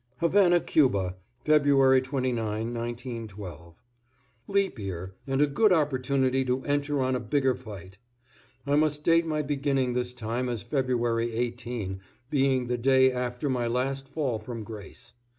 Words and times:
=Havana, 0.19 0.59
Cuba, 0.59 1.15
February 1.45 2.01
29, 2.01 2.73
1912.= 2.73 3.75
Leap 4.47 4.79
year 4.79 5.13
and 5.27 5.43
a 5.43 5.45
good 5.45 5.71
opportunity 5.71 6.43
to 6.43 6.63
enter 6.65 7.03
on 7.03 7.15
a 7.15 7.19
bigger 7.19 7.53
fight. 7.53 7.99
I 8.65 8.75
must 8.77 9.03
date 9.03 9.27
my 9.27 9.43
beginning 9.43 9.93
this 9.93 10.11
time 10.13 10.49
as 10.49 10.63
February 10.63 11.31
18, 11.35 12.01
being 12.31 12.65
the 12.65 12.79
day 12.79 13.11
after 13.11 13.47
my 13.47 13.67
last 13.67 14.09
fall 14.09 14.39
from 14.39 14.63
grace. 14.63 15.13